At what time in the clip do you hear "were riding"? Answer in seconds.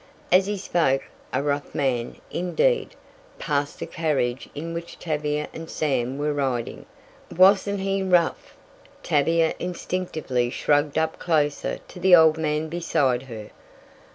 6.17-6.87